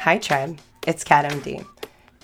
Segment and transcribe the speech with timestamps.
[0.00, 0.58] Hi, Tribe.
[0.86, 1.62] It's Kat MD.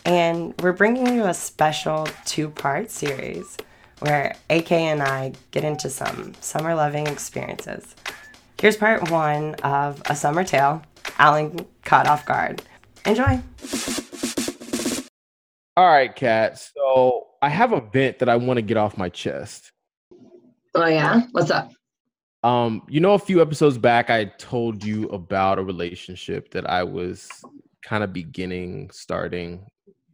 [0.07, 3.59] And we're bringing you a special two part series
[3.99, 7.95] where AK and I get into some summer loving experiences.
[8.59, 10.83] Here's part one of A Summer Tale
[11.19, 12.63] Alan Caught Off Guard.
[13.05, 13.39] Enjoy.
[15.77, 16.59] All right, Kat.
[16.59, 19.71] So I have a vent that I want to get off my chest.
[20.75, 21.71] Oh yeah, what's up?
[22.43, 26.85] Um, you know, a few episodes back, I told you about a relationship that I
[26.85, 27.29] was
[27.87, 29.65] kind of beginning, starting.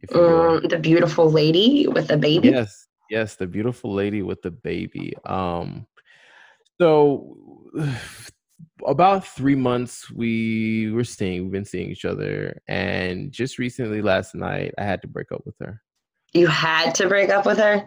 [0.01, 0.21] If you.
[0.21, 2.49] Um, the beautiful lady with the baby.
[2.49, 5.13] Yes, yes, the beautiful lady with the baby.
[5.25, 5.87] Um,
[6.79, 7.37] so
[8.85, 14.35] about three months we were seeing, we've been seeing each other, and just recently, last
[14.35, 15.81] night, I had to break up with her.
[16.33, 17.85] You had to break up with her.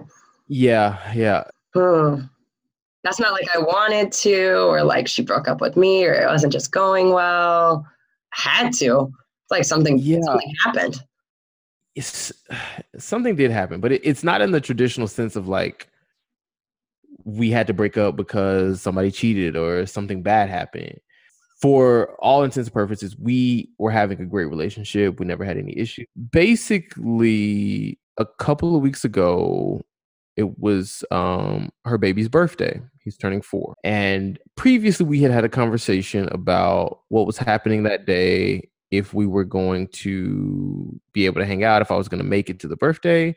[0.49, 1.45] Yeah, yeah.
[1.75, 2.27] Hmm
[3.07, 6.27] that's not like I wanted to, or like she broke up with me, or it
[6.27, 7.87] wasn't just going well.
[8.37, 9.13] I had to.
[9.47, 10.21] It's like something, yeah.
[10.23, 11.03] something happened.
[11.95, 12.33] It's,
[12.99, 15.89] something did happen, but it, it's not in the traditional sense of like
[17.25, 20.99] we had to break up because somebody cheated or something bad happened.
[21.61, 25.19] For all intents and purposes, we were having a great relationship.
[25.19, 26.05] We never had any issue.
[26.31, 29.83] Basically, a couple of weeks ago,
[30.37, 32.81] it was um, her baby's birthday.
[33.01, 33.75] He's turning four.
[33.85, 39.27] And previously, we had had a conversation about what was happening that day, if we
[39.27, 42.61] were going to be able to hang out, if I was going to make it
[42.61, 43.35] to the birthday.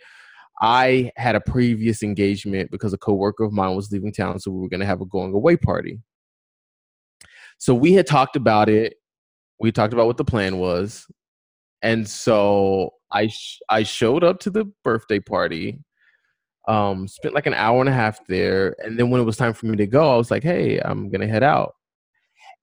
[0.61, 4.59] I had a previous engagement because a coworker of mine was leaving town, so we
[4.59, 5.99] were going to have a going away party.
[7.57, 8.95] So we had talked about it.
[9.59, 11.05] We talked about what the plan was,
[11.81, 15.79] and so I sh- I showed up to the birthday party
[16.69, 19.53] um, spent like an hour and a half there, and then when it was time
[19.53, 21.75] for me to go, I was like, "Hey, I'm gonna head out."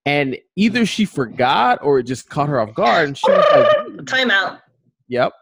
[0.07, 3.45] And either she forgot or it just caught her off guard, and she was
[3.97, 4.61] like, "Time out."
[5.09, 5.33] Yep.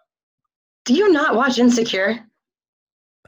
[0.87, 2.19] Do you not watch Insecure?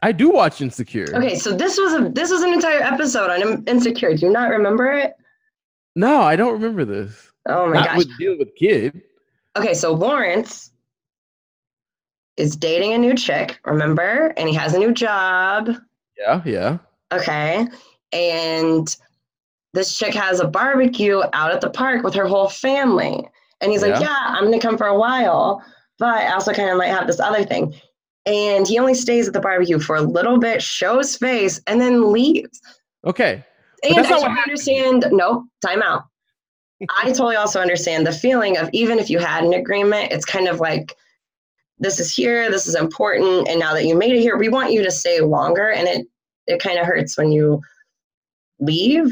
[0.03, 1.15] I do watch Insecure.
[1.15, 4.15] Okay, so this was a this was an entire episode on Insecure.
[4.15, 5.13] Do you not remember it?
[5.95, 7.31] No, I don't remember this.
[7.47, 7.97] Oh my not gosh.
[7.97, 9.01] With deal with kid.
[9.55, 10.71] Okay, so Lawrence
[12.37, 14.33] is dating a new chick, remember?
[14.37, 15.71] And he has a new job.
[16.17, 16.77] Yeah, yeah.
[17.11, 17.67] Okay.
[18.11, 18.95] And
[19.77, 23.23] this chick has a barbecue out at the park with her whole family.
[23.61, 23.89] And he's yeah.
[23.89, 25.63] like, Yeah, I'm going to come for a while,
[25.99, 27.75] but I also kind of might have this other thing.
[28.25, 32.11] And he only stays at the barbecue for a little bit, shows face, and then
[32.11, 32.59] leaves.
[33.05, 33.43] Okay.
[33.83, 36.05] And I understand, no, time out.
[36.97, 40.47] I totally also understand the feeling of even if you had an agreement, it's kind
[40.47, 40.95] of like,
[41.77, 44.71] this is here, this is important, and now that you made it here, we want
[44.71, 45.69] you to stay longer.
[45.69, 46.07] And it
[46.47, 47.61] it kind of hurts when you
[48.59, 49.11] leave.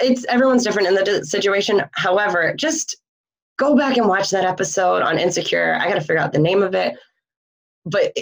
[0.00, 1.82] It's everyone's different in the situation.
[1.92, 2.96] However, just
[3.58, 5.74] go back and watch that episode on Insecure.
[5.80, 6.96] I got to figure out the name of it,
[7.84, 8.16] but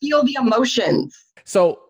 [0.00, 1.16] feel the emotions.
[1.44, 1.80] So,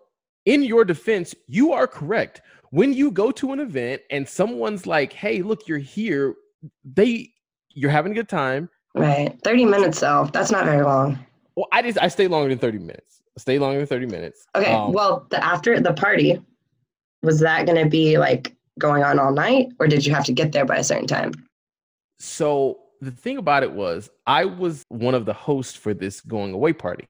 [0.45, 2.43] in your defense, you are correct.
[2.71, 6.35] When you go to an event and someone's like, "Hey, look, you're here,"
[6.85, 7.31] they
[7.75, 9.39] you're having a good time Right.
[9.43, 10.29] 30 minutes though.
[10.33, 11.19] That's not very long.
[11.57, 13.23] Well, I just I stay longer than 30 minutes.
[13.37, 14.47] I stay longer than 30 minutes.
[14.55, 14.73] Okay.
[14.73, 16.43] Um, well, the after the party,
[17.23, 20.53] was that gonna be like going on all night or did you have to get
[20.53, 21.33] there by a certain time?
[22.19, 26.55] So the thing about it was I was one of the hosts for this going
[26.55, 27.07] away party.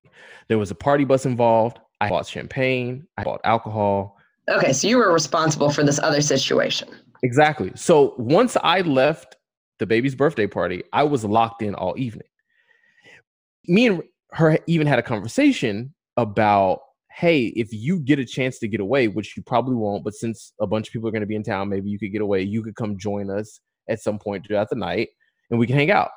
[0.49, 1.79] There was a party bus involved.
[2.01, 4.19] I bought champagne, I bought alcohol.
[4.49, 6.89] Okay, so you were responsible for this other situation.
[7.23, 7.71] Exactly.
[7.77, 9.37] So once I left
[9.79, 12.27] the baby's birthday party, I was locked in all evening.
[13.69, 14.03] Me and
[14.33, 16.81] her even had a conversation about
[17.15, 20.53] hey, if you get a chance to get away, which you probably won't, but since
[20.61, 22.43] a bunch of people are going to be in town, maybe you could get away.
[22.43, 25.11] You could come join us at some point throughout the night
[25.51, 26.11] and we can hang out.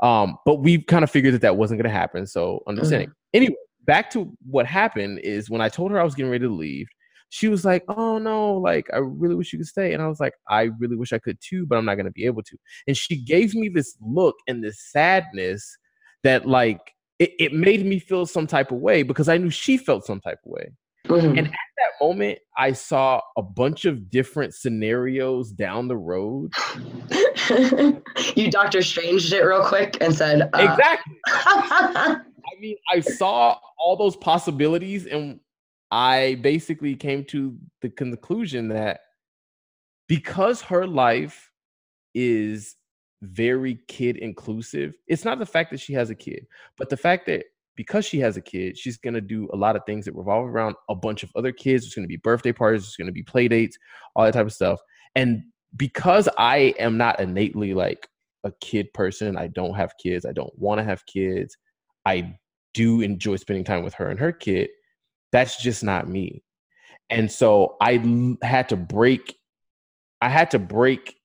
[0.00, 2.26] Um, but we kind of figured that that wasn't going to happen.
[2.26, 3.08] So understanding.
[3.08, 3.36] Mm-hmm.
[3.36, 6.52] Anyway, back to what happened is when I told her I was getting ready to
[6.52, 6.86] leave,
[7.28, 10.20] she was like, "Oh no, like I really wish you could stay." And I was
[10.20, 12.56] like, "I really wish I could too, but I'm not going to be able to."
[12.86, 15.78] And she gave me this look and this sadness
[16.24, 16.92] that like
[17.22, 20.20] it, it made me feel some type of way because I knew she felt some
[20.20, 20.72] type of way.
[21.06, 21.38] Mm-hmm.
[21.38, 26.52] And at that moment, I saw a bunch of different scenarios down the road.
[28.34, 30.48] you Doctor Strange it real quick and said, uh.
[30.54, 32.20] "Exactly." I
[32.60, 35.38] mean, I saw all those possibilities, and
[35.92, 39.00] I basically came to the conclusion that
[40.08, 41.50] because her life
[42.14, 42.74] is
[43.22, 46.46] very kid inclusive, it's not the fact that she has a kid,
[46.76, 49.76] but the fact that because she has a kid, she's going to do a lot
[49.76, 51.84] of things that revolve around a bunch of other kids.
[51.84, 53.78] There's going to be birthday parties, there's going to be play dates,
[54.14, 54.78] all that type of stuff.
[55.16, 58.06] And because I am not innately like
[58.44, 59.36] a kid person.
[59.36, 60.26] I don't have kids.
[60.26, 61.56] I don't want to have kids.
[62.04, 62.36] I
[62.74, 64.70] do enjoy spending time with her and her kid.
[65.30, 66.42] That's just not me.
[67.10, 69.36] And so I had to break
[70.20, 71.16] I had to break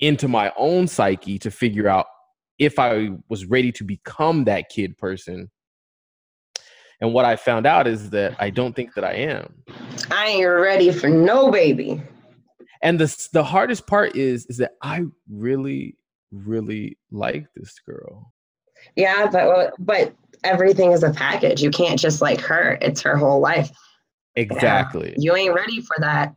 [0.00, 2.06] into my own psyche to figure out
[2.58, 5.50] if I was ready to become that kid person.
[7.00, 9.62] And what I found out is that I don't think that I am.
[10.10, 12.02] I ain't ready for no baby.
[12.82, 15.96] And the the hardest part is is that I really
[16.32, 18.32] really like this girl.
[18.96, 20.14] Yeah, but but
[20.44, 21.62] everything is a package.
[21.62, 22.78] You can't just like her.
[22.80, 23.70] It's her whole life.
[24.36, 25.10] Exactly.
[25.10, 25.16] Yeah.
[25.18, 26.34] You ain't ready for that.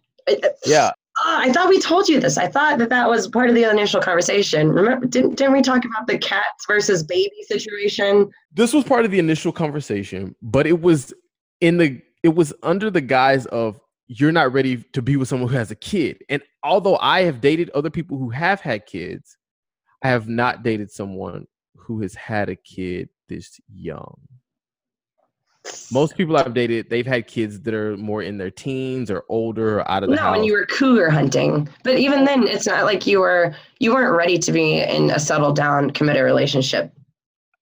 [0.66, 0.92] Yeah.
[1.24, 2.38] Oh, I thought we told you this.
[2.38, 4.70] I thought that that was part of the initial conversation.
[4.70, 8.32] Remember, didn't, didn't we talk about the cats versus baby situation?
[8.52, 11.14] This was part of the initial conversation, but it was
[11.60, 15.50] in the it was under the guise of you're not ready to be with someone
[15.50, 16.24] who has a kid.
[16.28, 19.38] And although I have dated other people who have had kids,
[20.04, 24.20] I have not dated someone who has had a kid this young.
[25.92, 29.80] Most people I've dated, they've had kids that are more in their teens or older
[29.80, 30.38] or out of the no, house.
[30.38, 31.68] and you were cougar hunting.
[31.84, 35.20] But even then, it's not like you were you weren't ready to be in a
[35.20, 36.94] settled down, committed relationship.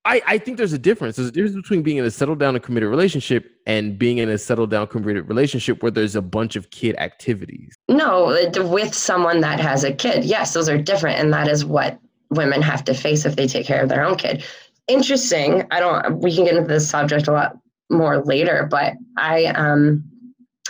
[0.04, 1.16] I, I think there's a difference.
[1.16, 4.30] There's a difference between being in a settled down and committed relationship and being in
[4.30, 7.74] a settled down committed relationship where there's a bunch of kid activities.
[7.88, 10.24] No, with someone that has a kid.
[10.24, 11.98] Yes, those are different, and that is what
[12.30, 14.42] women have to face if they take care of their own kid.
[14.88, 15.66] Interesting.
[15.70, 16.18] I don't.
[16.18, 17.58] We can get into this subject a lot
[17.90, 20.04] more later, but I um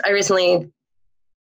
[0.04, 0.70] I recently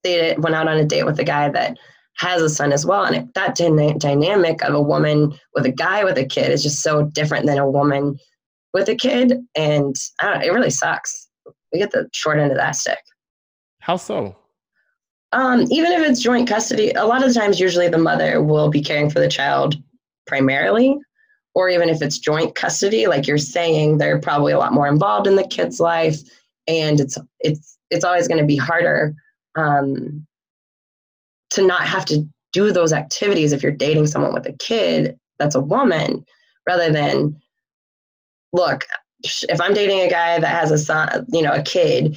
[0.02, 1.76] dated went out on a date with a guy that
[2.18, 5.72] has a son as well, and it, that dyna- dynamic of a woman with a
[5.72, 8.18] guy with a kid is just so different than a woman
[8.74, 11.28] with a kid, and I don't, it really sucks.
[11.72, 12.98] We get the short end of that stick.
[13.80, 14.36] How so?
[15.32, 18.68] Um, even if it's joint custody, a lot of the times, usually the mother will
[18.68, 19.76] be caring for the child
[20.26, 20.98] primarily,
[21.54, 25.26] or even if it's joint custody, like you're saying, they're probably a lot more involved
[25.26, 26.18] in the kid's life,
[26.66, 29.14] and it's it's it's always going to be harder
[29.56, 30.26] um,
[31.50, 35.54] to not have to do those activities if you're dating someone with a kid that's
[35.54, 36.24] a woman,
[36.68, 37.40] rather than
[38.52, 38.84] look.
[39.22, 42.16] If I'm dating a guy that has a son, you know, a kid,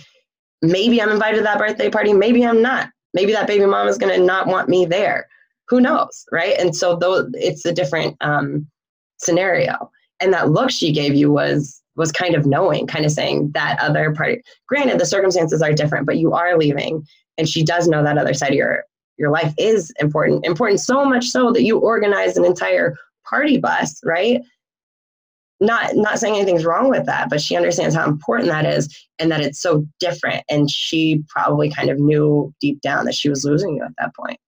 [0.62, 2.90] maybe I'm invited to that birthday party, maybe I'm not.
[3.14, 5.28] Maybe that baby mom is going to not want me there.
[5.70, 6.56] Who knows, right?
[6.58, 8.68] And so, though, it's a different um,
[9.24, 9.90] scenario.
[10.20, 13.80] And that look she gave you was was kind of knowing kind of saying that
[13.80, 17.06] other party granted the circumstances are different but you are leaving
[17.38, 18.84] and she does know that other side of your
[19.18, 22.96] your life is important important so much so that you organize an entire
[23.30, 24.42] party bus right?
[25.60, 29.32] Not not saying anything's wrong with that but she understands how important that is and
[29.32, 30.44] that it's so different.
[30.50, 34.16] And she probably kind of knew deep down that she was losing you at that
[34.16, 34.40] point.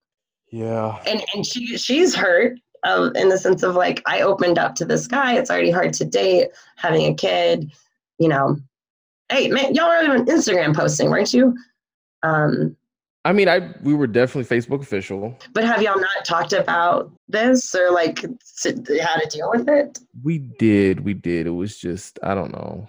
[0.51, 0.99] Yeah.
[1.05, 4.85] And and she she's hurt uh, in the sense of like I opened up to
[4.85, 5.35] this guy.
[5.35, 7.71] It's already hard to date, having a kid,
[8.19, 8.57] you know.
[9.29, 11.57] Hey man, y'all were on Instagram posting, weren't you?
[12.21, 12.77] Um,
[13.25, 15.37] I mean, I we were definitely Facebook official.
[15.53, 19.99] But have y'all not talked about this or like how to deal with it?
[20.23, 21.47] We did, we did.
[21.47, 22.87] It was just I don't know.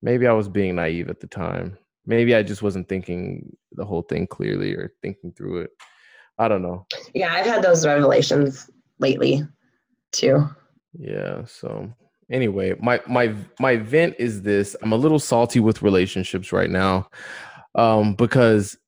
[0.00, 1.76] Maybe I was being naive at the time.
[2.06, 5.70] Maybe I just wasn't thinking the whole thing clearly or thinking through it.
[6.38, 6.86] I don't know.
[7.14, 9.42] Yeah, I've had those revelations lately
[10.12, 10.48] too.
[10.98, 11.44] Yeah.
[11.44, 11.92] So
[12.30, 14.76] anyway, my my my vent is this.
[14.82, 17.08] I'm a little salty with relationships right now.
[17.74, 18.78] Um, because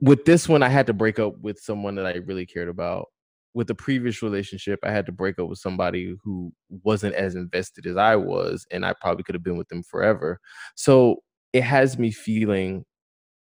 [0.00, 3.06] with this one I had to break up with someone that I really cared about.
[3.54, 6.52] With the previous relationship, I had to break up with somebody who
[6.84, 10.38] wasn't as invested as I was, and I probably could have been with them forever.
[10.76, 12.84] So it has me feeling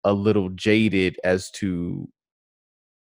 [0.04, 2.06] a little jaded as to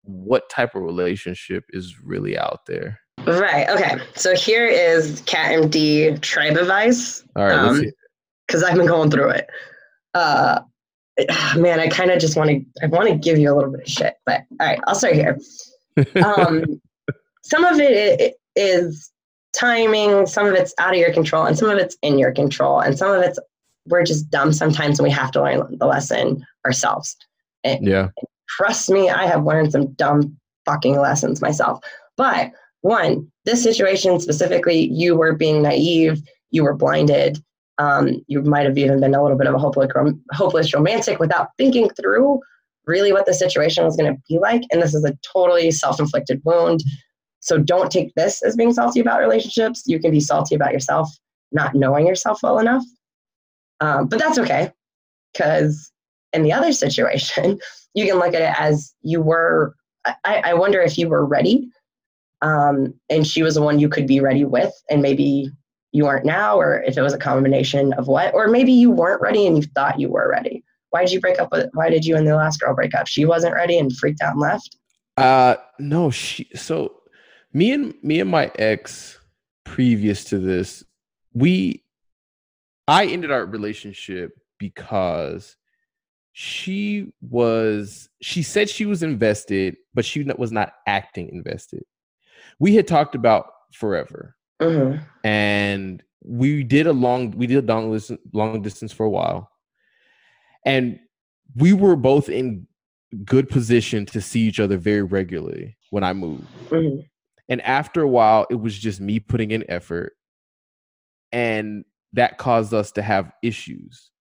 [0.03, 2.99] what type of relationship is really out there.
[3.25, 3.69] Right.
[3.69, 3.97] Okay.
[4.15, 7.23] So here is Kat MD tribe advice.
[7.35, 7.53] All right.
[7.53, 7.83] Um,
[8.47, 9.47] because I've been going through it.
[10.13, 10.61] Uh,
[11.55, 12.61] man, I kind of just want to.
[12.83, 15.15] I want to give you a little bit of shit, but all right, I'll start
[15.15, 15.39] here.
[16.23, 16.81] Um,
[17.43, 19.11] some of it is
[19.53, 20.25] timing.
[20.25, 22.97] Some of it's out of your control, and some of it's in your control, and
[22.97, 23.37] some of it's
[23.87, 27.17] we're just dumb sometimes, and we have to learn the lesson ourselves.
[27.65, 28.07] And, yeah
[28.57, 31.79] trust me, I have learned some dumb fucking lessons myself.
[32.17, 37.41] But one, this situation specifically, you were being naive, you were blinded,
[37.77, 39.91] um, you might have even been a little bit of a hopeless,
[40.31, 42.39] hopeless romantic without thinking through
[42.85, 44.63] really what the situation was going to be like.
[44.71, 46.81] And this is a totally self inflicted wound.
[47.39, 49.83] So don't take this as being salty about relationships.
[49.87, 51.09] You can be salty about yourself
[51.51, 52.83] not knowing yourself well enough.
[53.79, 54.71] Um, but that's okay
[55.33, 55.90] because
[56.33, 57.59] in the other situation,
[57.93, 59.75] you can look at it as you were.
[60.05, 61.69] I, I wonder if you were ready
[62.41, 65.49] um, and she was the one you could be ready with, and maybe
[65.91, 69.21] you aren't now, or if it was a combination of what, or maybe you weren't
[69.21, 70.63] ready and you thought you were ready.
[70.89, 71.69] Why did you break up with?
[71.73, 73.07] Why did you and the last girl break up?
[73.07, 74.77] She wasn't ready and freaked out and left.
[75.17, 76.49] Uh, no, she.
[76.55, 77.01] So,
[77.53, 79.19] me and me and my ex,
[79.63, 80.83] previous to this,
[81.33, 81.83] we,
[82.87, 85.55] I ended our relationship because
[86.33, 91.83] she was she said she was invested but she was not acting invested.
[92.59, 94.35] We had talked about forever.
[94.61, 95.01] Mm-hmm.
[95.23, 99.49] and we did a long we did a long distance long distance for a while.
[100.65, 100.99] And
[101.55, 102.67] we were both in
[103.25, 106.47] good position to see each other very regularly when i moved.
[106.69, 107.01] Mm-hmm.
[107.49, 110.13] and after a while it was just me putting in effort
[111.31, 111.83] and
[112.13, 114.11] that caused us to have issues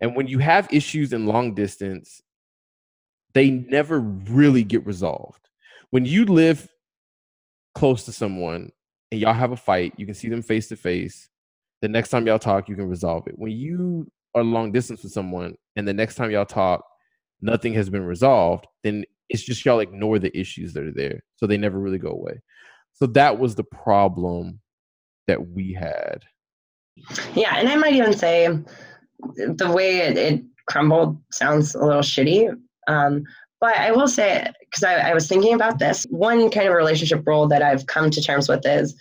[0.00, 2.20] and when you have issues in long distance
[3.34, 5.50] they never really get resolved.
[5.90, 6.66] When you live
[7.74, 8.70] close to someone
[9.12, 11.28] and y'all have a fight you can see them face to face
[11.82, 13.38] the next time y'all talk you can resolve it.
[13.38, 16.84] When you are long distance with someone and the next time y'all talk
[17.42, 21.22] nothing has been resolved then it's just y'all ignore the issues that are there.
[21.34, 22.40] So they never really go away.
[22.94, 24.60] So that was the problem
[25.26, 26.22] that we had.
[27.34, 28.48] Yeah, and I might even say
[29.20, 32.54] the way it, it crumbled sounds a little shitty.
[32.88, 33.24] Um,
[33.60, 37.26] but I will say, because I, I was thinking about this, one kind of relationship
[37.26, 38.94] role that I've come to terms with is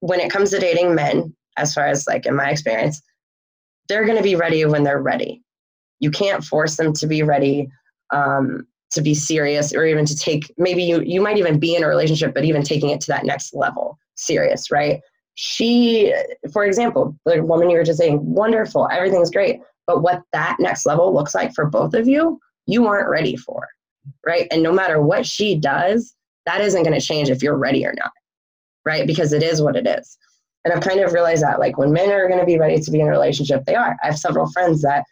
[0.00, 3.00] when it comes to dating men, as far as like in my experience,
[3.88, 5.42] they're going to be ready when they're ready.
[6.00, 7.68] You can't force them to be ready
[8.12, 11.84] um, to be serious or even to take, maybe you, you might even be in
[11.84, 15.00] a relationship, but even taking it to that next level, serious, right?
[15.36, 16.14] She,
[16.52, 19.60] for example, the woman you were just saying, wonderful, everything's great.
[19.86, 23.68] But what that next level looks like for both of you, you aren't ready for,
[24.26, 24.48] right?
[24.50, 26.14] And no matter what she does,
[26.46, 28.12] that isn't going to change if you're ready or not,
[28.84, 29.06] right?
[29.06, 30.16] Because it is what it is.
[30.64, 32.90] And I've kind of realized that, like, when men are going to be ready to
[32.90, 33.96] be in a relationship, they are.
[34.02, 35.04] I have several friends that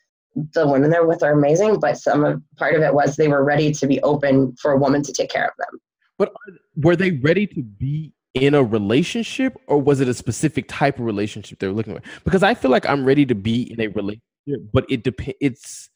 [0.55, 3.45] the women they're with are amazing, but some of part of it was they were
[3.45, 5.81] ready to be open for a woman to take care of them.
[6.19, 6.33] But
[6.77, 11.05] were they ready to be in a relationship or was it a specific type of
[11.05, 12.03] relationship they were looking for?
[12.25, 15.89] Because I feel like I'm ready to be in a relationship, but it depends it's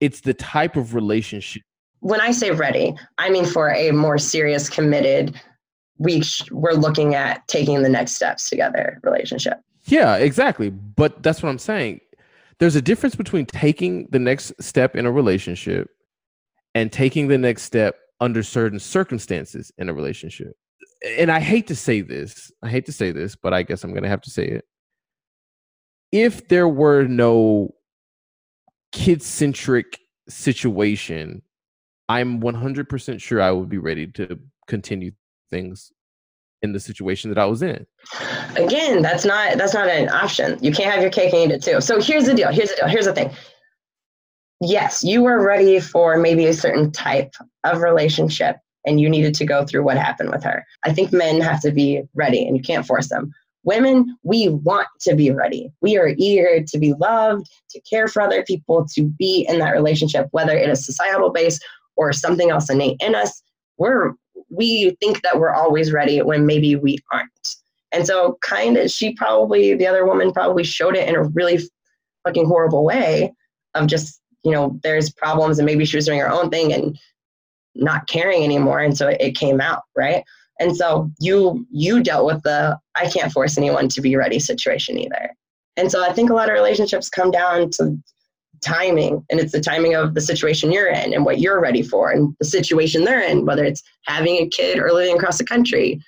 [0.00, 1.62] it's the type of relationship.
[1.98, 5.38] When I say ready, I mean for a more serious, committed,
[5.98, 9.58] we sh- we're looking at taking the next steps together relationship.
[9.84, 10.70] Yeah, exactly.
[10.70, 12.00] But that's what I'm saying.
[12.58, 15.88] There's a difference between taking the next step in a relationship
[16.74, 20.54] and taking the next step under certain circumstances in a relationship
[21.02, 23.92] and I hate to say this, I hate to say this, but I guess I'm
[23.92, 24.64] going to have to say it.
[26.12, 27.74] If there were no
[28.92, 31.42] kid centric situation,
[32.08, 35.12] I'm 100% sure I would be ready to continue
[35.50, 35.92] things
[36.62, 37.86] in the situation that I was in.
[38.56, 40.58] Again, that's not that's not an option.
[40.62, 41.80] You can't have your cake and eat it too.
[41.80, 42.52] So here's the deal.
[42.52, 42.88] Here's the deal.
[42.88, 43.30] Here's the thing.
[44.60, 47.32] Yes, you were ready for maybe a certain type
[47.64, 50.64] of relationship and you needed to go through what happened with her.
[50.84, 53.32] I think men have to be ready and you can't force them.
[53.62, 55.70] Women, we want to be ready.
[55.82, 59.72] We are eager to be loved, to care for other people, to be in that
[59.72, 61.62] relationship, whether it is societal based
[61.96, 63.42] or something else innate in us.
[63.76, 64.14] We're
[64.50, 67.30] we think that we're always ready when maybe we aren't.
[67.92, 71.60] And so kind of she probably the other woman probably showed it in a really
[72.24, 73.32] fucking horrible way
[73.74, 76.98] of just, you know, there's problems and maybe she was doing her own thing and
[77.80, 80.22] not caring anymore and so it came out right?
[80.60, 84.98] And so you you dealt with the i can't force anyone to be ready situation
[84.98, 85.30] either.
[85.76, 87.98] And so i think a lot of relationships come down to
[88.60, 92.10] timing and it's the timing of the situation you're in and what you're ready for
[92.10, 96.00] and the situation they're in whether it's having a kid or living across the country.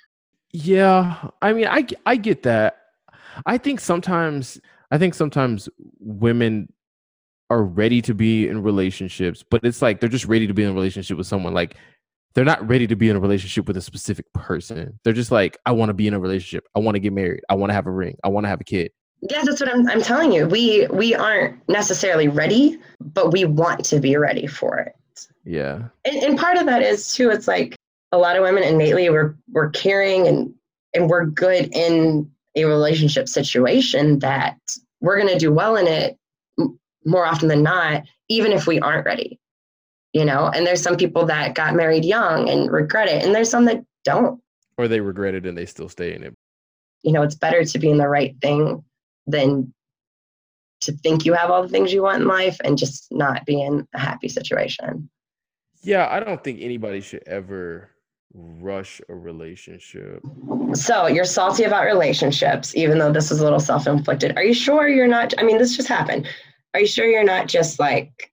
[0.51, 2.77] Yeah i mean i i get that.
[3.45, 4.59] I think sometimes
[4.91, 5.67] i think sometimes
[5.99, 6.71] women
[7.49, 10.69] are ready to be in relationships, but it's like they're just ready to be in
[10.69, 11.53] a relationship with someone.
[11.53, 11.75] Like
[12.33, 14.99] they're not ready to be in a relationship with a specific person.
[15.03, 16.67] They're just like, I want to be in a relationship.
[16.75, 17.41] I want to get married.
[17.49, 18.17] I want to have a ring.
[18.23, 18.91] I want to have a kid.
[19.21, 20.47] Yeah, that's what I'm, I'm telling you.
[20.47, 24.95] We we aren't necessarily ready, but we want to be ready for it.
[25.45, 25.83] Yeah.
[26.03, 27.75] And, and part of that is too, it's like
[28.13, 30.53] a lot of women innately we're we're caring and
[30.93, 34.57] and we're good in a relationship situation that
[35.01, 36.17] we're gonna do well in it
[37.05, 39.39] more often than not, even if we aren't ready.
[40.13, 43.49] You know, and there's some people that got married young and regret it, and there's
[43.49, 44.39] some that don't.
[44.77, 46.35] Or they regret it and they still stay in it.
[47.03, 48.83] You know, it's better to be in the right thing
[49.25, 49.73] than
[50.81, 53.61] to think you have all the things you want in life and just not be
[53.61, 55.09] in a happy situation.
[55.81, 57.89] Yeah, I don't think anybody should ever
[58.33, 60.21] rush a relationship.
[60.73, 64.35] So you're salty about relationships, even though this is a little self inflicted.
[64.37, 65.33] Are you sure you're not?
[65.37, 66.27] I mean, this just happened.
[66.73, 68.31] Are you sure you're not just like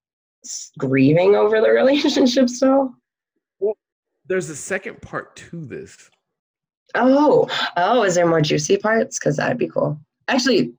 [0.79, 2.95] grieving over the relationship still?
[4.27, 6.11] There's a second part to this.
[6.95, 9.19] Oh, oh, is there more juicy parts?
[9.19, 10.01] Because that'd be cool.
[10.29, 10.73] Actually,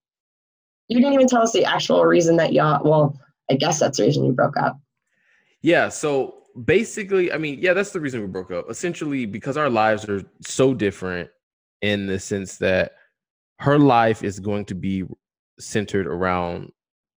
[0.87, 4.05] you didn't even tell us the actual reason that y'all, well, I guess that's the
[4.05, 4.79] reason you broke up.
[5.61, 5.89] Yeah.
[5.89, 8.69] So basically, I mean, yeah, that's the reason we broke up.
[8.69, 11.29] Essentially, because our lives are so different
[11.81, 12.93] in the sense that
[13.59, 15.03] her life is going to be
[15.59, 16.71] centered around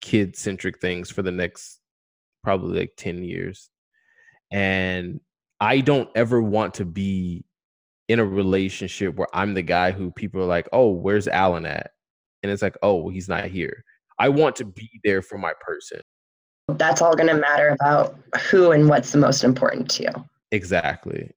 [0.05, 1.81] kid centric things for the next
[2.43, 3.71] probably like 10 years.
[4.53, 5.21] And
[5.61, 7.47] I don't ever want to be
[8.09, 11.93] in a relationship where I'm the guy who people are like, oh, where's Alan at?
[12.43, 13.83] And it's like, oh, he's not here.
[14.19, 16.03] I want to be there for my person.
[16.69, 18.19] That's all going to matter about
[18.51, 20.11] who and what's the most important to you.
[20.53, 21.31] Exactly.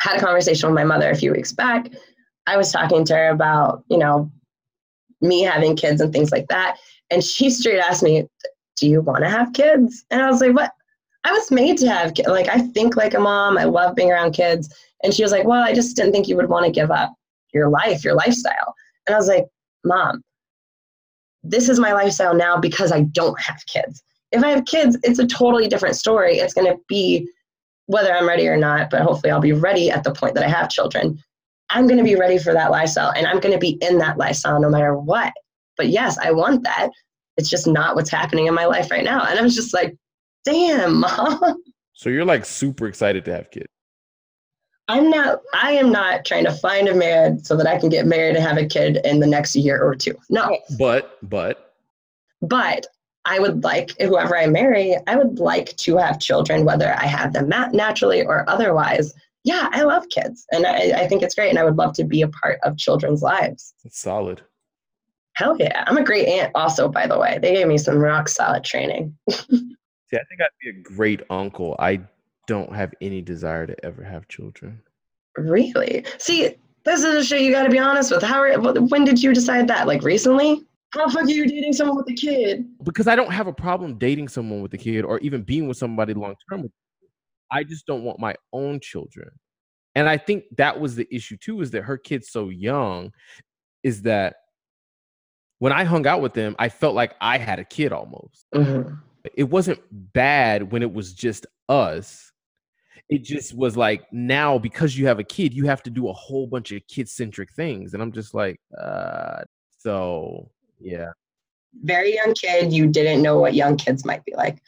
[0.00, 1.88] Had a conversation with my mother a few weeks back.
[2.48, 4.32] I was talking to her about, you know,
[5.20, 6.76] me having kids and things like that.
[7.10, 8.26] And she straight asked me,
[8.76, 10.04] Do you want to have kids?
[10.10, 10.72] And I was like, What?
[11.24, 12.28] I was made to have kids.
[12.28, 13.58] Like, I think like a mom.
[13.58, 14.74] I love being around kids.
[15.02, 17.14] And she was like, Well, I just didn't think you would want to give up
[17.52, 18.74] your life, your lifestyle.
[19.06, 19.46] And I was like,
[19.84, 20.22] Mom,
[21.42, 24.02] this is my lifestyle now because I don't have kids.
[24.32, 26.38] If I have kids, it's a totally different story.
[26.38, 27.28] It's going to be
[27.86, 30.48] whether I'm ready or not, but hopefully I'll be ready at the point that I
[30.48, 31.18] have children.
[31.70, 34.18] I'm going to be ready for that lifestyle and I'm going to be in that
[34.18, 35.32] lifestyle no matter what.
[35.80, 36.90] But yes, I want that.
[37.38, 39.24] It's just not what's happening in my life right now.
[39.24, 39.96] And I was just like,
[40.44, 41.62] damn, mom.
[41.94, 43.66] So you're like super excited to have kids.
[44.88, 48.06] I'm not I am not trying to find a man so that I can get
[48.06, 50.14] married and have a kid in the next year or two.
[50.30, 50.58] No.
[50.78, 51.74] But but
[52.40, 52.86] but
[53.26, 57.34] I would like whoever I marry, I would like to have children, whether I have
[57.34, 59.12] them naturally or otherwise.
[59.44, 62.04] Yeah, I love kids, and I, I think it's great, and I would love to
[62.04, 63.74] be a part of children's lives.
[63.84, 64.42] It's solid.
[65.34, 65.84] Hell yeah!
[65.86, 66.88] I'm a great aunt, also.
[66.88, 69.16] By the way, they gave me some rock solid training.
[69.30, 71.76] See, I think I'd be a great uncle.
[71.78, 72.00] I
[72.46, 74.82] don't have any desire to ever have children.
[75.36, 76.04] Really?
[76.18, 78.22] See, this is a shit you got to be honest with.
[78.22, 78.42] How?
[78.60, 79.86] When did you decide that?
[79.86, 80.66] Like recently?
[80.92, 82.66] How the fuck are you dating someone with a kid?
[82.82, 85.76] Because I don't have a problem dating someone with a kid or even being with
[85.76, 86.68] somebody long term.
[87.52, 89.30] I just don't want my own children.
[89.94, 93.12] And I think that was the issue too, is that her kid's so young,
[93.82, 94.36] is that
[95.60, 98.46] when I hung out with them, I felt like I had a kid almost.
[98.54, 98.94] Mm-hmm.
[99.34, 102.32] It wasn't bad when it was just us.
[103.10, 106.12] It just was like now because you have a kid you have to do a
[106.12, 107.92] whole bunch of kid centric things.
[107.92, 109.42] And i'm just like uh
[109.78, 111.10] so yeah.
[111.82, 114.62] Very young kid you didn't know what young kids might be like.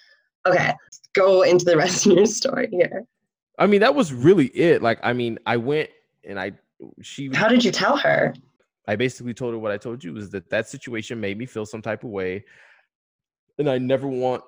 [0.47, 0.75] Okay
[1.15, 3.07] go into the rest of your story here.
[3.59, 4.83] I mean that was really it.
[4.83, 5.89] Like i mean i went
[6.25, 6.53] and i
[7.01, 8.35] she how did you tell her
[8.87, 11.67] i basically told her what i told you was that that situation made me feel
[11.67, 12.45] some type of way
[13.59, 14.43] and i never want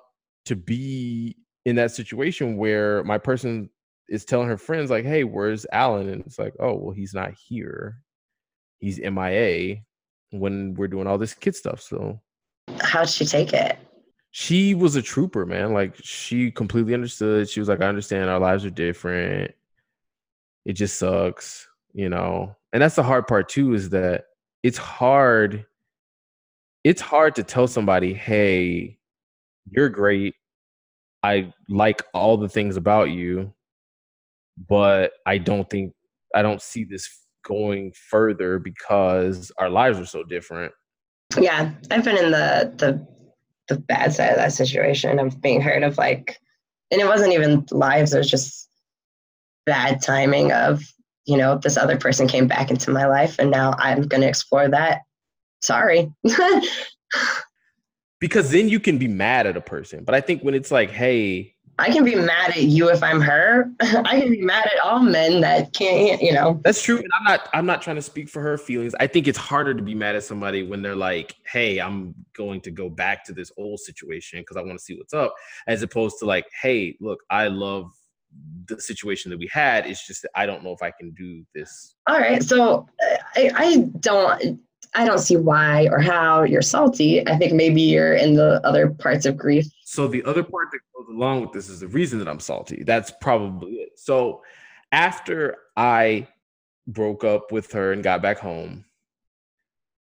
[0.45, 3.69] to be in that situation where my person
[4.07, 7.33] is telling her friends like, "Hey, where's Alan?" And it's like, "Oh, well, he's not
[7.33, 8.01] here.
[8.79, 9.83] He's MIA
[10.31, 12.21] when we're doing all this kid stuff." So,
[12.81, 13.77] how'd she take it?
[14.31, 15.73] She was a trooper, man.
[15.73, 17.49] Like she completely understood.
[17.49, 18.29] She was like, "I understand.
[18.29, 19.53] Our lives are different.
[20.65, 23.73] It just sucks, you know." And that's the hard part too.
[23.73, 24.25] Is that
[24.61, 25.65] it's hard.
[26.83, 28.99] It's hard to tell somebody, "Hey,
[29.71, 30.35] you're great.
[31.23, 33.55] I like all the things about you."
[34.57, 35.93] but I don't think
[36.33, 37.09] I don't see this
[37.43, 40.73] going further because our lives are so different.
[41.39, 43.07] Yeah, I've been in the the
[43.67, 46.39] the bad side of that situation of being hurt of like,
[46.91, 48.69] and it wasn't even lives; it was just
[49.65, 50.83] bad timing of
[51.25, 54.27] you know this other person came back into my life, and now I'm going to
[54.27, 55.01] explore that.
[55.61, 56.11] Sorry.
[58.19, 60.91] because then you can be mad at a person, but I think when it's like,
[60.91, 63.69] hey, I can be mad at you if I'm her.
[63.81, 66.61] I can be mad at all men that can't, you know.
[66.63, 66.97] That's true.
[66.97, 68.95] And I'm not I'm not trying to speak for her feelings.
[68.99, 72.61] I think it's harder to be mad at somebody when they're like, "Hey, I'm going
[72.61, 75.35] to go back to this old situation because I want to see what's up,"
[75.67, 77.91] as opposed to like, "Hey, look, I love
[78.67, 79.85] the situation that we had.
[79.85, 82.41] It's just that I don't know if I can do this." All right.
[82.43, 84.59] So uh, I, I don't
[84.95, 87.27] I don't see why or how you're salty.
[87.27, 89.65] I think maybe you're in the other parts of grief.
[89.83, 92.83] So the other part that goes along with this is the reason that I'm salty.
[92.83, 93.99] That's probably it.
[93.99, 94.41] So
[94.91, 96.27] after I
[96.87, 98.85] broke up with her and got back home,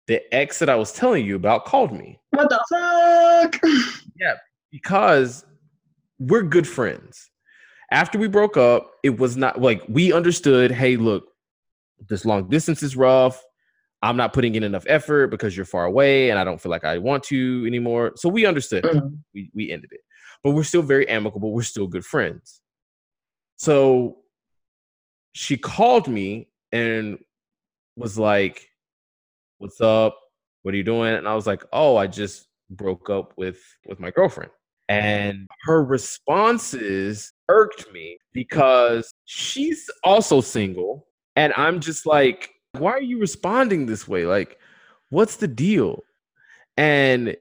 [0.08, 2.20] the ex that I was telling you about called me.
[2.30, 3.60] What the fuck?
[4.14, 4.34] Yeah,
[4.70, 5.46] because
[6.18, 7.30] we're good friends.
[7.92, 11.24] After we broke up, it was not like we understood, hey, look,
[12.08, 13.42] this long distance is rough.
[14.02, 16.84] I'm not putting in enough effort because you're far away and I don't feel like
[16.84, 18.12] I want to anymore.
[18.16, 18.82] So we understood.
[18.84, 19.18] Mhm.
[19.34, 20.00] We we ended it.
[20.42, 21.52] But we're still very amicable.
[21.52, 22.60] We're still good friends.
[23.56, 24.18] So
[25.34, 27.18] she called me and
[27.96, 28.68] was like,
[29.58, 30.18] "What's up?
[30.62, 34.00] What are you doing?" And I was like, "Oh, I just broke up with with
[34.00, 34.50] my girlfriend."
[34.88, 43.02] And her responses irked me because she's also single and I'm just like, "Why are
[43.02, 44.26] you responding this way?
[44.26, 44.58] Like,
[45.10, 46.02] what's the deal?"
[46.76, 47.36] And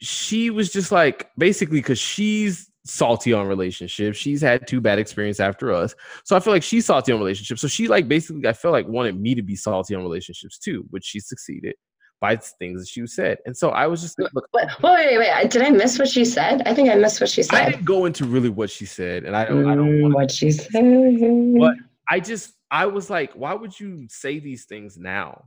[0.00, 5.40] she was just like basically because she's salty on relationships she's had two bad experiences
[5.40, 5.94] after us
[6.24, 8.88] so i feel like she's salty on relationships so she like basically i feel like
[8.88, 11.74] wanted me to be salty on relationships too which she succeeded
[12.20, 15.18] by things that she said and so i was just like look Wait, wait, wait,
[15.18, 15.50] wait.
[15.50, 16.62] Did I miss what she said?
[16.66, 17.60] I think I missed what she said.
[17.60, 20.14] i didn't go into really what she said and i don't i don't Mm, want
[20.14, 20.70] what she said.
[20.82, 21.76] What?
[22.10, 25.44] i just i was like why would you say these things now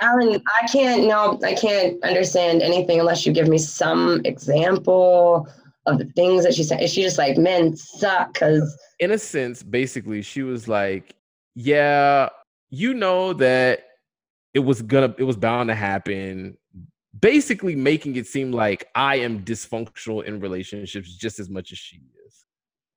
[0.00, 1.06] Alan, I can't.
[1.06, 5.48] No, I can't understand anything unless you give me some example
[5.86, 6.82] of the things that she said.
[6.82, 8.34] Is she just like men suck?
[8.34, 11.14] Because in a sense, basically, she was like,
[11.54, 12.28] "Yeah,
[12.68, 13.84] you know that
[14.56, 16.56] it was gonna, it was bound to happen."
[17.20, 22.00] Basically, making it seem like I am dysfunctional in relationships just as much as she
[22.26, 22.44] is.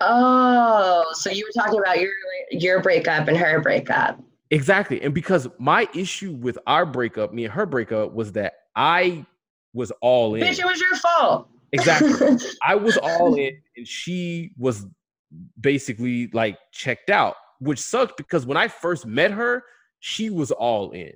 [0.01, 2.13] oh, so you were talking about your
[2.51, 4.19] your breakup and her breakup.
[4.51, 9.25] Exactly, and because my issue with our breakup, me and her breakup, was that I
[9.73, 10.41] was all in.
[10.41, 11.49] Bitch, it was your fault.
[11.71, 14.85] Exactly, I was all in, and she was
[15.59, 19.63] basically like checked out, which sucked because when I first met her,
[19.99, 21.13] she was all in.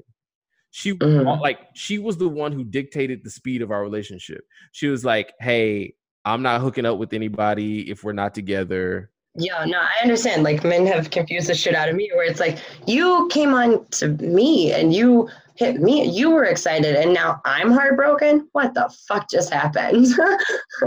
[0.76, 1.40] She was Mhm.
[1.40, 4.44] like she was the one who dictated the speed of our relationship.
[4.72, 5.94] She was like, "Hey,
[6.26, 10.42] I'm not hooking up with anybody if we're not together." Yeah, no, I understand.
[10.42, 12.58] Like men have confused the shit out of me where it's like
[12.88, 17.70] you came on to me and you hit me, you were excited, and now I'm
[17.72, 18.50] heartbroken.
[18.54, 20.08] What the fuck just happened?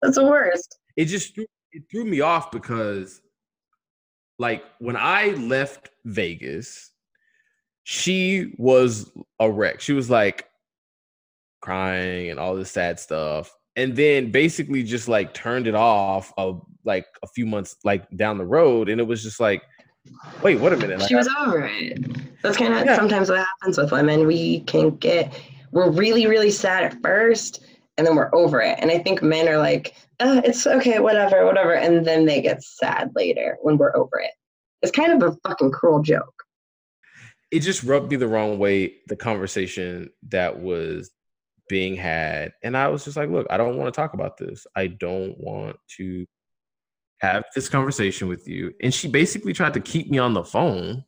[0.00, 0.78] That's the worst.
[0.96, 3.20] It just threw, it threw me off because
[4.38, 6.90] like when I left Vegas,
[7.84, 9.80] she was a wreck.
[9.80, 10.48] She was like
[11.60, 13.54] crying and all this sad stuff.
[13.76, 18.38] And then basically just like turned it off of like a few months like down
[18.38, 18.88] the road.
[18.88, 19.62] And it was just like,
[20.42, 20.98] wait, what a minute.
[20.98, 21.98] Like, She was over it.
[22.42, 22.96] That's kind of Yeah.
[22.96, 24.26] sometimes what happens with women.
[24.26, 25.32] We can get,
[25.72, 27.64] we're really, really sad at first,
[27.96, 28.78] and then we're over it.
[28.80, 31.74] And I think men are like, oh, it's okay, whatever, whatever.
[31.74, 34.30] And then they get sad later when we're over it.
[34.82, 36.33] It's kind of a fucking cruel joke.
[37.54, 41.10] It just rubbed me the wrong way the conversation that was
[41.68, 42.52] being had.
[42.62, 44.66] And i was just like look i don't want to talk about this.
[44.74, 46.26] I don't want to
[47.20, 48.72] have this conversation with you.
[48.82, 50.88] And she basically tried to keep me on the phone.
[50.88, 51.04] And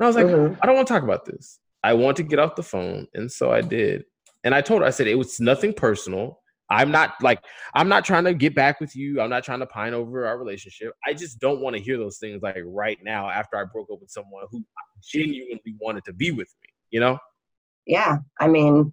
[0.00, 0.58] i was like Mhm.
[0.62, 1.58] i don't want to talk about this.
[1.82, 3.06] I want to get off the phone.
[3.14, 4.04] And so i did.
[4.44, 6.39] And i told her i said it was nothing personal
[6.70, 7.42] i'm not like
[7.74, 9.20] i'm not trying to get back with you.
[9.20, 10.92] I'm not trying to pine over our relationship.
[11.06, 14.00] I just don't want to hear those things like right now after i broke up
[14.00, 14.64] with someone who
[15.02, 17.18] genuinely wanted to be with me you know?
[17.86, 18.92] Yeah, I mean,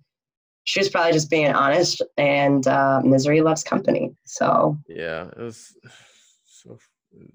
[0.64, 4.16] she was probably just being honest, and uh, misery loves company.
[4.26, 4.78] So.
[4.88, 5.76] Yeah it was
[6.46, 6.78] so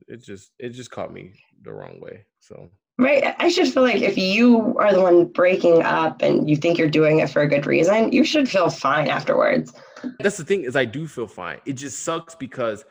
[0.09, 2.71] it just it just caught me the wrong way so
[3.03, 3.35] Right.
[3.39, 6.89] I should feel like if you are the one breaking up and you think you're
[6.91, 9.73] doing it for a good reason, you should feel fine afterwards.
[10.21, 12.85] that's the thing is i do feel fine it just sucks because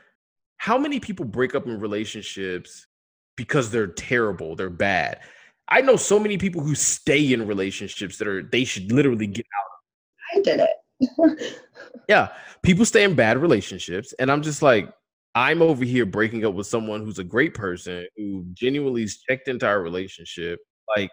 [0.57, 2.87] how many people break up in relationships
[3.35, 5.19] because they're terrible they're bad
[5.67, 9.45] i know so many people who stay in relationships that are they should literally get
[9.59, 11.63] out I did it.
[12.07, 12.29] yeah
[12.61, 14.91] people stay in bad relationships and i'm just like
[15.35, 19.65] i'm over here breaking up with someone who's a great person who genuinely checked into
[19.67, 20.59] our relationship
[20.95, 21.11] like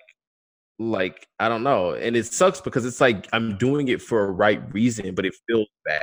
[0.78, 4.31] like i don't know and it sucks because it's like i'm doing it for a
[4.31, 6.02] right reason but it feels bad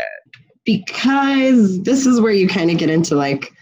[0.65, 3.53] because this is where you kind of get into like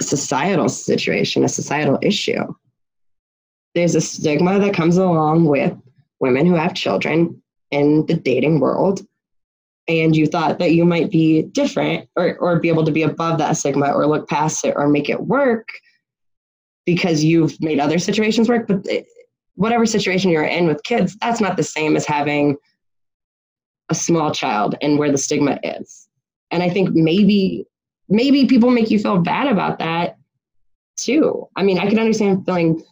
[0.00, 2.44] a societal situation, a societal issue.
[3.74, 5.76] There's a stigma that comes along with
[6.20, 9.00] women who have children in the dating world.
[9.86, 13.38] And you thought that you might be different or, or be able to be above
[13.38, 15.68] that stigma or look past it or make it work
[16.86, 18.66] because you've made other situations work.
[18.66, 19.06] But it,
[19.56, 22.56] whatever situation you're in with kids, that's not the same as having
[23.90, 26.08] a small child and where the stigma is.
[26.50, 27.66] And I think maybe
[28.08, 30.16] maybe people make you feel bad about that
[30.96, 31.48] too.
[31.56, 32.82] I mean, I can understand feeling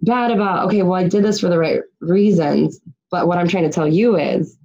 [0.00, 3.64] bad about okay, well, I did this for the right reasons, but what I'm trying
[3.64, 4.57] to tell you is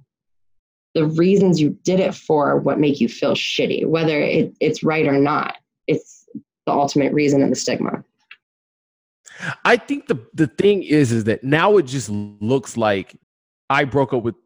[0.94, 5.06] the reasons you did it for what make you feel shitty, whether it, it's right
[5.06, 5.56] or not.
[5.86, 6.26] It's
[6.66, 8.04] the ultimate reason and the stigma.
[9.64, 13.16] I think the the thing is is that now it just looks like
[13.68, 14.36] I broke up with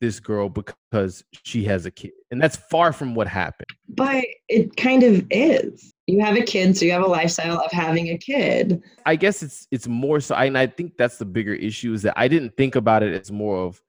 [0.00, 2.12] this girl because she has a kid.
[2.30, 3.68] And that's far from what happened.
[3.88, 5.94] But it kind of is.
[6.06, 8.82] You have a kid, so you have a lifestyle of having a kid.
[9.06, 12.14] I guess it's it's more so and I think that's the bigger issue is that
[12.16, 13.80] I didn't think about it as more of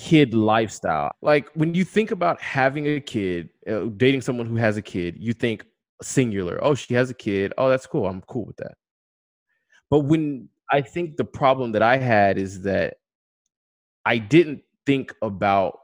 [0.00, 1.12] kid lifestyle.
[1.20, 5.16] Like when you think about having a kid, uh, dating someone who has a kid,
[5.18, 5.66] you think
[6.02, 6.58] singular.
[6.62, 7.52] Oh, she has a kid.
[7.58, 8.06] Oh, that's cool.
[8.06, 8.74] I'm cool with that.
[9.90, 12.94] But when I think the problem that I had is that
[14.06, 15.78] I didn't think about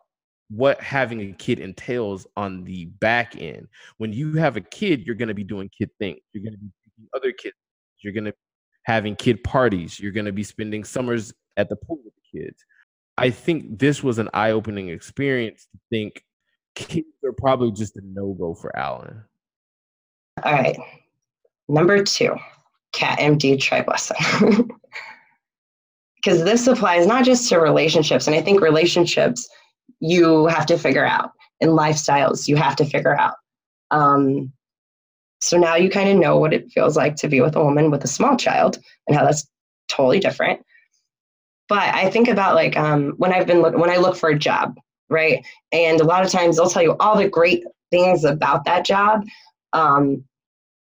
[0.48, 3.68] what having a kid entails on the back end.
[3.98, 6.20] When you have a kid, you're going to be doing kid things.
[6.32, 7.56] You're going to be taking other kids.
[8.02, 8.34] You're going to
[8.84, 10.00] having kid parties.
[10.00, 12.64] You're going to be spending summers at the pool with the kids.
[13.18, 16.22] I think this was an eye-opening experience to think
[16.74, 19.22] kids are probably just a no-go for Alan.
[20.42, 20.78] All right.
[21.68, 22.36] Number two,
[22.92, 24.16] Kat MD tribe lesson.
[26.26, 29.48] because this applies not just to relationships and i think relationships
[30.00, 33.34] you have to figure out and lifestyles you have to figure out
[33.92, 34.52] um,
[35.40, 37.90] so now you kind of know what it feels like to be with a woman
[37.90, 39.46] with a small child and how that's
[39.88, 40.60] totally different
[41.68, 44.38] but i think about like um, when i've been look- when i look for a
[44.38, 44.76] job
[45.08, 48.84] right and a lot of times they'll tell you all the great things about that
[48.84, 49.24] job
[49.72, 50.24] um,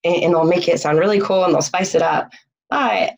[0.05, 2.31] and, and they'll make it sound really cool and they'll spice it up
[2.71, 3.15] but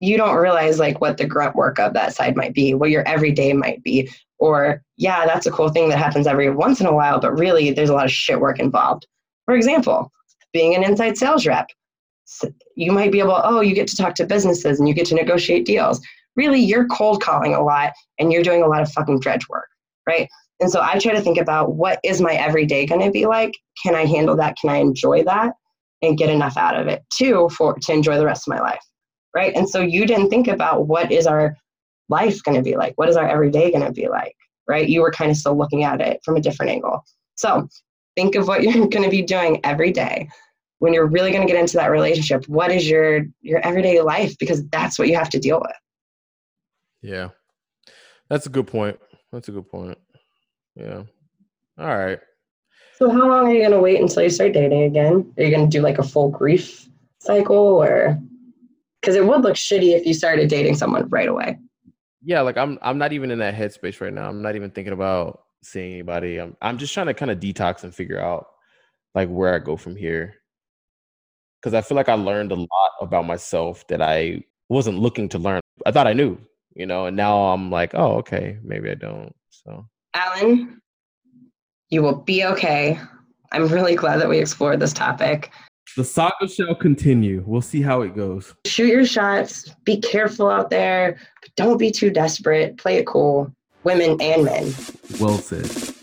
[0.00, 3.06] you don't realize like what the grunt work of that side might be, what your
[3.06, 4.08] everyday might be.
[4.38, 7.72] Or, yeah, that's a cool thing that happens every once in a while, but really
[7.72, 9.06] there's a lot of shit work involved.
[9.46, 10.12] For example,
[10.52, 11.68] being an inside sales rep,
[12.76, 15.14] you might be able, oh, you get to talk to businesses and you get to
[15.14, 16.00] negotiate deals.
[16.38, 19.68] Really, you're cold calling a lot and you're doing a lot of fucking dredge work,
[20.08, 20.28] right?
[20.60, 23.52] And so I try to think about what is my everyday going to be like?
[23.82, 24.56] Can I handle that?
[24.60, 25.52] Can I enjoy that?
[26.00, 28.80] And get enough out of it too for to enjoy the rest of my life
[29.34, 29.54] right?
[29.54, 31.56] And so you didn't think about what is our
[32.08, 32.94] life going to be like?
[32.96, 34.34] What is our everyday going to be like,
[34.66, 34.88] right?
[34.88, 37.04] You were kind of still looking at it from a different angle.
[37.36, 37.68] So
[38.16, 40.28] think of what you're going to be doing every day
[40.80, 42.48] when you're really going to get into that relationship.
[42.48, 44.36] What is your your everyday life?
[44.38, 45.76] Because that's what you have to deal with.
[47.02, 47.28] Yeah,
[48.28, 48.98] that's a good point.
[49.32, 49.98] That's a good point.
[50.74, 51.02] Yeah.
[51.78, 52.18] All right.
[52.96, 55.32] So how long are you going to wait until you start dating again?
[55.36, 56.88] Are you going to do like a full grief
[57.20, 58.18] cycle or?
[59.00, 61.58] because it would look shitty if you started dating someone right away.
[62.22, 64.28] Yeah, like I'm I'm not even in that headspace right now.
[64.28, 66.38] I'm not even thinking about seeing anybody.
[66.38, 68.48] I'm I'm just trying to kind of detox and figure out
[69.14, 70.34] like where I go from here.
[71.62, 75.38] Cuz I feel like I learned a lot about myself that I wasn't looking to
[75.38, 75.60] learn.
[75.86, 76.38] I thought I knew,
[76.78, 80.80] you know, and now I'm like, "Oh, okay, maybe I don't." So, Alan,
[81.90, 82.98] you will be okay.
[83.52, 85.50] I'm really glad that we explored this topic.
[85.96, 87.42] The saga shall continue.
[87.46, 88.54] We'll see how it goes.
[88.66, 89.74] Shoot your shots.
[89.84, 91.18] Be careful out there.
[91.56, 92.76] Don't be too desperate.
[92.76, 93.52] Play it cool.
[93.84, 94.74] Women and men.
[95.18, 95.94] Well said.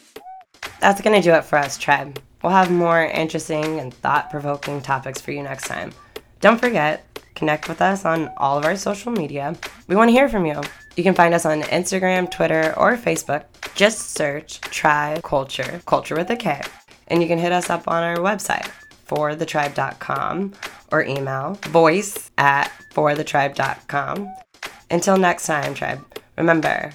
[0.82, 2.20] That's going to do it for us, Tribe.
[2.44, 5.94] We'll have more interesting and thought provoking topics for you next time.
[6.42, 9.56] Don't forget, Connect with us on all of our social media.
[9.88, 10.62] We want to hear from you.
[10.96, 13.44] You can find us on Instagram, Twitter, or Facebook.
[13.76, 16.62] Just search Tribe Kulture, culture with a K.
[17.08, 18.70] And you can hit us up on our website,
[19.08, 20.54] forthetribe.com,
[20.92, 24.34] or email voice at forthetribe.com.
[24.90, 26.02] Until next time, Tribe,
[26.38, 26.92] remember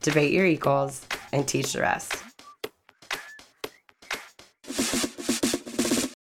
[0.00, 2.22] debate your equals and teach the rest.